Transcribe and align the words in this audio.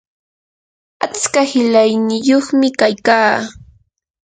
atska 1.05 1.41
qilayniyuqmi 1.51 2.67
kaykaa 2.79 3.35